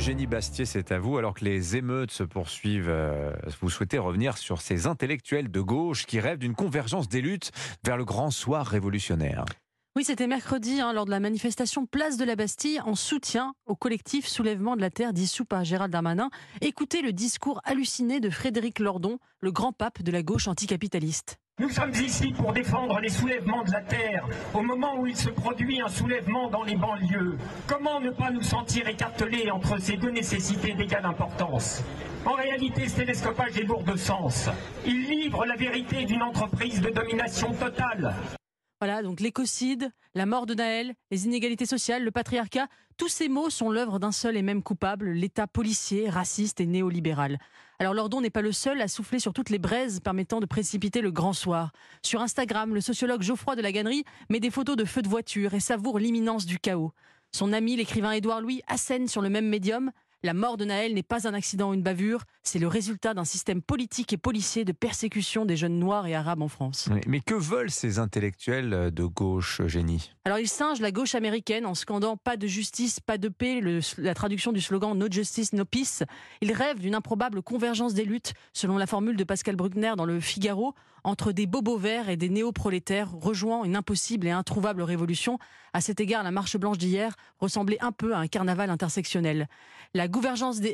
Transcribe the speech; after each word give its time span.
Eugénie 0.00 0.26
Bastier, 0.26 0.64
c'est 0.64 0.92
à 0.92 0.98
vous. 0.98 1.18
Alors 1.18 1.34
que 1.34 1.44
les 1.44 1.76
émeutes 1.76 2.10
se 2.10 2.22
poursuivent, 2.22 2.88
euh, 2.88 3.34
vous 3.60 3.68
souhaitez 3.68 3.98
revenir 3.98 4.38
sur 4.38 4.62
ces 4.62 4.86
intellectuels 4.86 5.50
de 5.50 5.60
gauche 5.60 6.06
qui 6.06 6.20
rêvent 6.20 6.38
d'une 6.38 6.54
convergence 6.54 7.06
des 7.06 7.20
luttes 7.20 7.52
vers 7.84 7.98
le 7.98 8.06
grand 8.06 8.30
soir 8.30 8.66
révolutionnaire. 8.66 9.44
Oui, 9.96 10.04
c'était 10.04 10.26
mercredi, 10.26 10.80
hein, 10.80 10.94
lors 10.94 11.04
de 11.04 11.10
la 11.10 11.20
manifestation 11.20 11.84
Place 11.84 12.16
de 12.16 12.24
la 12.24 12.34
Bastille, 12.34 12.80
en 12.80 12.94
soutien 12.94 13.52
au 13.66 13.76
collectif 13.76 14.26
Soulèvement 14.26 14.74
de 14.74 14.80
la 14.80 14.88
Terre 14.88 15.12
dissous 15.12 15.44
par 15.44 15.64
Gérald 15.64 15.92
Darmanin. 15.92 16.30
Écoutez 16.62 17.02
le 17.02 17.12
discours 17.12 17.60
halluciné 17.64 18.20
de 18.20 18.30
Frédéric 18.30 18.78
Lordon, 18.78 19.18
le 19.40 19.52
grand 19.52 19.74
pape 19.74 20.00
de 20.00 20.10
la 20.10 20.22
gauche 20.22 20.48
anticapitaliste. 20.48 21.39
Nous 21.60 21.68
sommes 21.68 21.92
ici 21.92 22.32
pour 22.32 22.54
défendre 22.54 23.00
les 23.00 23.10
soulèvements 23.10 23.62
de 23.64 23.70
la 23.72 23.82
terre 23.82 24.26
au 24.54 24.62
moment 24.62 24.98
où 24.98 25.06
il 25.06 25.14
se 25.14 25.28
produit 25.28 25.78
un 25.82 25.88
soulèvement 25.88 26.48
dans 26.48 26.62
les 26.62 26.74
banlieues. 26.74 27.36
Comment 27.66 28.00
ne 28.00 28.08
pas 28.08 28.30
nous 28.30 28.40
sentir 28.40 28.88
écartelés 28.88 29.50
entre 29.50 29.78
ces 29.78 29.98
deux 29.98 30.10
nécessités 30.10 30.72
d'égale 30.72 31.04
importance? 31.04 31.84
En 32.24 32.32
réalité, 32.32 32.88
ce 32.88 32.96
télescopage 32.96 33.58
est 33.58 33.64
lourd 33.64 33.82
de 33.82 33.94
sens. 33.94 34.48
Il 34.86 35.06
livre 35.10 35.44
la 35.44 35.54
vérité 35.54 36.06
d'une 36.06 36.22
entreprise 36.22 36.80
de 36.80 36.88
domination 36.88 37.52
totale. 37.52 38.14
Voilà, 38.80 39.02
donc 39.02 39.20
l'écocide, 39.20 39.90
la 40.14 40.24
mort 40.24 40.46
de 40.46 40.54
Naël, 40.54 40.94
les 41.10 41.26
inégalités 41.26 41.66
sociales, 41.66 42.02
le 42.02 42.10
patriarcat, 42.10 42.68
tous 42.96 43.08
ces 43.08 43.28
mots 43.28 43.50
sont 43.50 43.70
l'œuvre 43.70 43.98
d'un 43.98 44.12
seul 44.12 44.38
et 44.38 44.42
même 44.42 44.62
coupable, 44.62 45.10
l'État 45.10 45.46
policier, 45.46 46.08
raciste 46.08 46.62
et 46.62 46.66
néolibéral. 46.66 47.38
Alors 47.80 47.94
Lordon 47.94 48.20
n'est 48.20 48.28
pas 48.28 48.42
le 48.42 48.52
seul 48.52 48.82
à 48.82 48.88
souffler 48.88 49.20
sur 49.20 49.32
toutes 49.32 49.48
les 49.48 49.58
braises 49.58 50.00
permettant 50.00 50.38
de 50.38 50.44
précipiter 50.44 51.00
le 51.00 51.10
grand 51.10 51.32
soir. 51.32 51.72
Sur 52.02 52.20
Instagram, 52.20 52.74
le 52.74 52.82
sociologue 52.82 53.22
Geoffroy 53.22 53.56
de 53.56 53.62
la 53.62 53.72
Gannerie 53.72 54.04
met 54.28 54.38
des 54.38 54.50
photos 54.50 54.76
de 54.76 54.84
feux 54.84 55.00
de 55.00 55.08
voiture 55.08 55.54
et 55.54 55.60
savoure 55.60 55.98
l'imminence 55.98 56.44
du 56.44 56.58
chaos. 56.58 56.92
Son 57.32 57.54
ami, 57.54 57.76
l'écrivain 57.76 58.12
Édouard 58.12 58.42
Louis, 58.42 58.60
assène 58.66 59.08
sur 59.08 59.22
le 59.22 59.30
même 59.30 59.48
médium 59.48 59.92
la 60.22 60.34
mort 60.34 60.56
de 60.56 60.64
Naël 60.64 60.94
n'est 60.94 61.02
pas 61.02 61.26
un 61.26 61.34
accident 61.34 61.70
ou 61.70 61.74
une 61.74 61.82
bavure, 61.82 62.24
c'est 62.42 62.58
le 62.58 62.68
résultat 62.68 63.14
d'un 63.14 63.24
système 63.24 63.62
politique 63.62 64.12
et 64.12 64.16
policier 64.16 64.64
de 64.64 64.72
persécution 64.72 65.44
des 65.44 65.56
jeunes 65.56 65.78
noirs 65.78 66.06
et 66.06 66.14
arabes 66.14 66.42
en 66.42 66.48
France. 66.48 66.88
Mais 67.06 67.20
que 67.20 67.34
veulent 67.34 67.70
ces 67.70 67.98
intellectuels 67.98 68.90
de 68.92 69.04
gauche, 69.04 69.62
génie 69.66 70.10
Alors 70.24 70.38
ils 70.38 70.48
singent 70.48 70.80
la 70.80 70.92
gauche 70.92 71.14
américaine 71.14 71.66
en 71.66 71.74
scandant 71.74 72.16
pas 72.16 72.36
de 72.36 72.46
justice, 72.46 73.00
pas 73.00 73.18
de 73.18 73.28
paix, 73.28 73.60
la 73.98 74.14
traduction 74.14 74.52
du 74.52 74.60
slogan 74.60 74.96
No 74.96 75.06
justice, 75.10 75.52
no 75.52 75.64
peace. 75.64 76.02
Ils 76.40 76.52
rêvent 76.52 76.80
d'une 76.80 76.94
improbable 76.94 77.42
convergence 77.42 77.94
des 77.94 78.04
luttes, 78.04 78.34
selon 78.52 78.76
la 78.76 78.86
formule 78.86 79.16
de 79.16 79.24
Pascal 79.24 79.56
Bruckner 79.56 79.94
dans 79.96 80.04
le 80.04 80.20
Figaro, 80.20 80.74
entre 81.04 81.32
des 81.32 81.46
bobos 81.46 81.78
verts 81.78 82.08
et 82.08 82.16
des 82.16 82.28
néo-prolétaires, 82.28 83.10
rejoignant 83.12 83.64
une 83.64 83.76
impossible 83.76 84.26
et 84.26 84.30
introuvable 84.30 84.82
révolution. 84.82 85.38
À 85.72 85.80
cet 85.80 86.00
égard, 86.00 86.22
la 86.22 86.30
marche 86.30 86.56
blanche 86.58 86.78
d'hier 86.78 87.14
ressemblait 87.38 87.78
un 87.80 87.92
peu 87.92 88.14
à 88.14 88.18
un 88.18 88.26
carnaval 88.26 88.70
intersectionnel. 88.70 89.48
La 89.94 90.08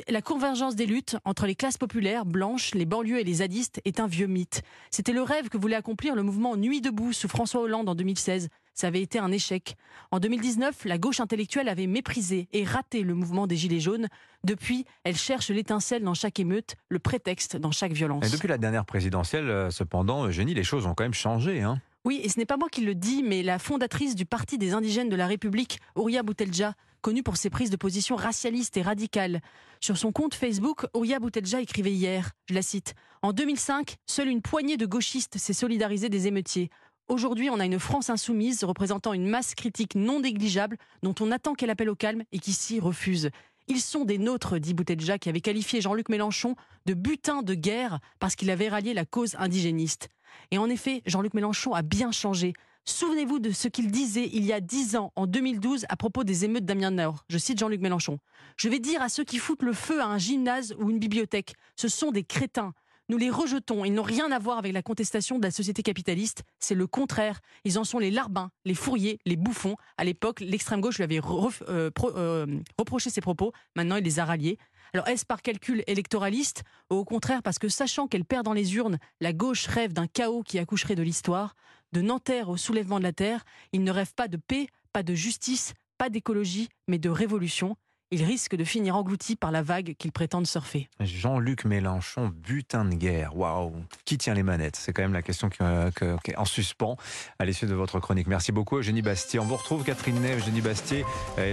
la 0.09 0.21
convergence 0.21 0.75
des 0.75 0.85
luttes 0.85 1.17
entre 1.25 1.45
les 1.45 1.55
classes 1.55 1.77
populaires, 1.77 2.25
blanches, 2.25 2.73
les 2.73 2.85
banlieues 2.85 3.19
et 3.19 3.23
les 3.23 3.35
zadistes 3.35 3.81
est 3.85 3.99
un 3.99 4.07
vieux 4.07 4.27
mythe. 4.27 4.61
C'était 4.91 5.13
le 5.13 5.21
rêve 5.21 5.49
que 5.49 5.57
voulait 5.57 5.75
accomplir 5.75 6.15
le 6.15 6.23
mouvement 6.23 6.55
Nuit 6.55 6.81
debout 6.81 7.13
sous 7.13 7.27
François 7.27 7.61
Hollande 7.61 7.89
en 7.89 7.95
2016. 7.95 8.49
Ça 8.73 8.87
avait 8.87 9.01
été 9.01 9.17
un 9.17 9.31
échec. 9.31 9.75
En 10.11 10.19
2019, 10.19 10.85
la 10.85 10.99
gauche 10.99 11.19
intellectuelle 11.19 11.67
avait 11.67 11.87
méprisé 11.87 12.47
et 12.53 12.63
raté 12.63 13.01
le 13.01 13.15
mouvement 13.15 13.47
des 13.47 13.55
Gilets 13.55 13.79
jaunes. 13.79 14.07
Depuis, 14.43 14.85
elle 15.03 15.17
cherche 15.17 15.49
l'étincelle 15.49 16.03
dans 16.03 16.13
chaque 16.13 16.39
émeute, 16.39 16.75
le 16.89 16.99
prétexte 16.99 17.57
dans 17.57 17.71
chaque 17.71 17.93
violence. 17.93 18.27
Et 18.27 18.29
depuis 18.29 18.47
la 18.47 18.59
dernière 18.59 18.85
présidentielle, 18.85 19.49
euh, 19.49 19.71
cependant, 19.71 20.27
Eugénie, 20.27 20.53
les 20.53 20.63
choses 20.63 20.85
ont 20.85 20.93
quand 20.93 21.05
même 21.05 21.15
changé. 21.15 21.61
Hein 21.61 21.81
oui, 22.07 22.21
et 22.23 22.29
ce 22.29 22.39
n'est 22.39 22.45
pas 22.45 22.55
moi 22.55 22.69
qui 22.69 22.79
le 22.79 22.95
dis, 22.95 23.21
mais 23.21 23.43
la 23.43 23.59
fondatrice 23.59 24.15
du 24.15 24.25
Parti 24.25 24.57
des 24.57 24.71
indigènes 24.71 25.09
de 25.09 25.15
la 25.17 25.27
République, 25.27 25.81
Ouria 25.93 26.23
Boutelja, 26.23 26.73
connue 27.01 27.21
pour 27.21 27.35
ses 27.35 27.49
prises 27.49 27.69
de 27.69 27.75
position 27.75 28.15
racialistes 28.15 28.77
et 28.77 28.81
radicales. 28.81 29.41
Sur 29.81 29.97
son 29.97 30.13
compte 30.13 30.33
Facebook, 30.33 30.85
Ouria 30.93 31.19
Boutelja 31.19 31.59
écrivait 31.59 31.91
hier, 31.91 32.31
je 32.45 32.53
la 32.53 32.61
cite, 32.61 32.95
En 33.23 33.33
2005, 33.33 33.97
seule 34.05 34.29
une 34.29 34.41
poignée 34.41 34.77
de 34.77 34.85
gauchistes 34.85 35.37
s'est 35.37 35.51
solidarisée 35.51 36.07
des 36.07 36.27
émeutiers. 36.27 36.69
Aujourd'hui, 37.09 37.49
on 37.49 37.59
a 37.59 37.65
une 37.65 37.77
France 37.77 38.09
insoumise 38.09 38.63
représentant 38.63 39.11
une 39.11 39.27
masse 39.27 39.53
critique 39.53 39.95
non 39.95 40.21
négligeable 40.21 40.77
dont 41.03 41.15
on 41.19 41.29
attend 41.29 41.55
qu'elle 41.55 41.71
appelle 41.71 41.89
au 41.89 41.95
calme 41.95 42.23
et 42.31 42.39
qui 42.39 42.53
s'y 42.53 42.79
refuse. 42.79 43.31
Ils 43.67 43.81
sont 43.81 44.05
des 44.05 44.17
nôtres, 44.17 44.59
dit 44.59 44.73
Boutelja, 44.73 45.17
qui 45.17 45.27
avait 45.27 45.41
qualifié 45.41 45.81
Jean-Luc 45.81 46.07
Mélenchon 46.07 46.55
de 46.85 46.93
butin 46.93 47.41
de 47.41 47.53
guerre 47.53 47.99
parce 48.19 48.37
qu'il 48.37 48.49
avait 48.49 48.69
rallié 48.69 48.93
la 48.93 49.03
cause 49.03 49.35
indigéniste. 49.37 50.07
Et 50.51 50.57
en 50.57 50.69
effet, 50.69 51.01
Jean-Luc 51.05 51.33
Mélenchon 51.33 51.73
a 51.73 51.81
bien 51.81 52.11
changé. 52.11 52.53
Souvenez-vous 52.85 53.39
de 53.39 53.51
ce 53.51 53.67
qu'il 53.67 53.91
disait 53.91 54.29
il 54.31 54.45
y 54.45 54.53
a 54.53 54.61
dix 54.61 54.95
ans, 54.95 55.11
en 55.15 55.27
2012, 55.27 55.85
à 55.89 55.97
propos 55.97 56.23
des 56.23 56.45
émeutes 56.45 56.65
d'Amiens 56.65 56.91
Nord. 56.91 57.25
Je 57.29 57.37
cite 57.37 57.59
Jean-Luc 57.59 57.81
Mélenchon. 57.81 58.17
Je 58.55 58.69
vais 58.69 58.79
dire 58.79 59.01
à 59.01 59.09
ceux 59.09 59.25
qui 59.25 59.39
foutent 59.39 59.63
le 59.63 59.73
feu 59.73 60.01
à 60.01 60.05
un 60.05 60.17
gymnase 60.17 60.73
ou 60.79 60.89
une 60.89 60.97
bibliothèque, 60.99 61.55
ce 61.75 61.89
sont 61.89 62.11
des 62.11 62.23
crétins. 62.23 62.73
Nous 63.09 63.17
les 63.17 63.29
rejetons. 63.29 63.85
Ils 63.85 63.93
n'ont 63.93 64.03
rien 64.03 64.31
à 64.31 64.39
voir 64.39 64.57
avec 64.57 64.73
la 64.73 64.81
contestation 64.81 65.37
de 65.37 65.43
la 65.43 65.51
société 65.51 65.81
capitaliste. 65.81 66.43
C'est 66.59 66.75
le 66.75 66.87
contraire. 66.87 67.39
Ils 67.63 67.79
en 67.79 67.85
sont 67.85 67.99
les 67.99 68.11
larbins, 68.11 68.51
les 68.65 68.73
fourriers, 68.73 69.19
les 69.25 69.37
bouffons. 69.37 69.75
À 69.97 70.03
l'époque, 70.03 70.41
l'extrême 70.41 70.81
gauche 70.81 70.97
lui 70.97 71.05
avait 71.05 71.19
euh, 71.19 71.89
euh, 72.03 72.45
reproché 72.77 73.09
ses 73.09 73.21
propos. 73.21 73.53
Maintenant, 73.75 73.95
il 73.95 74.03
les 74.03 74.19
a 74.19 74.25
ralliés. 74.25 74.57
Alors 74.93 75.07
est-ce 75.07 75.25
par 75.25 75.41
calcul 75.41 75.83
électoraliste 75.87 76.63
ou 76.89 76.95
au 76.95 77.05
contraire 77.05 77.43
parce 77.43 77.59
que 77.59 77.69
sachant 77.69 78.07
qu'elle 78.07 78.25
perd 78.25 78.45
dans 78.45 78.53
les 78.53 78.75
urnes, 78.75 78.97
la 79.19 79.33
gauche 79.33 79.67
rêve 79.67 79.93
d'un 79.93 80.07
chaos 80.07 80.43
qui 80.43 80.59
accoucherait 80.59 80.95
de 80.95 81.03
l'histoire 81.03 81.55
De 81.91 82.01
Nanterre 82.01 82.49
au 82.49 82.57
soulèvement 82.57 82.99
de 82.99 83.03
la 83.03 83.13
Terre, 83.13 83.43
il 83.73 83.83
ne 83.83 83.91
rêve 83.91 84.13
pas 84.13 84.27
de 84.27 84.37
paix, 84.37 84.67
pas 84.93 85.03
de 85.03 85.13
justice, 85.13 85.73
pas 85.97 86.09
d'écologie, 86.09 86.69
mais 86.87 86.99
de 86.99 87.09
révolution 87.09 87.75
il 88.11 88.23
risque 88.23 88.55
de 88.55 88.63
finir 88.63 88.95
englouti 88.95 89.35
par 89.35 89.51
la 89.51 89.61
vague 89.61 89.95
qu'il 89.97 90.11
prétend 90.11 90.41
surfer. 90.45 90.89
Jean-Luc 90.99 91.65
Mélenchon, 91.65 92.31
butin 92.33 92.85
de 92.85 92.95
guerre. 92.95 93.35
Waouh 93.35 93.73
Qui 94.05 94.17
tient 94.17 94.33
les 94.33 94.43
manettes? 94.43 94.77
C'est 94.77 94.93
quand 94.93 95.01
même 95.01 95.13
la 95.13 95.21
question 95.21 95.49
qui, 95.49 95.61
est 95.61 96.35
en 96.37 96.45
suspens 96.45 96.97
à 97.39 97.45
l'issue 97.45 97.65
de 97.65 97.73
votre 97.73 97.99
chronique. 97.99 98.27
Merci 98.27 98.51
beaucoup, 98.51 98.77
Eugénie 98.77 99.01
Bastier. 99.01 99.39
On 99.39 99.45
vous 99.45 99.57
retrouve, 99.57 99.83
Catherine 99.83 100.19
Ney, 100.21 100.37
Eugénie 100.37 100.61
Bastier, 100.61 101.03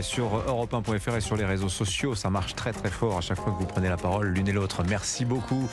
sur 0.02 0.38
europe1.fr 0.46 1.16
et 1.16 1.20
sur 1.20 1.36
les 1.36 1.44
réseaux 1.44 1.68
sociaux. 1.68 2.14
Ça 2.14 2.30
marche 2.30 2.54
très 2.54 2.72
très 2.72 2.90
fort 2.90 3.18
à 3.18 3.20
chaque 3.20 3.38
fois 3.38 3.52
que 3.52 3.58
vous 3.58 3.66
prenez 3.66 3.88
la 3.88 3.96
parole 3.96 4.28
l'une 4.28 4.48
et 4.48 4.52
l'autre. 4.52 4.84
Merci 4.88 5.24
beaucoup. 5.24 5.68